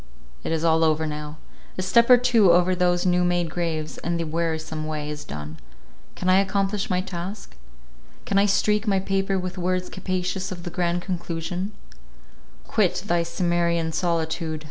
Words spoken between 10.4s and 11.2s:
of the grand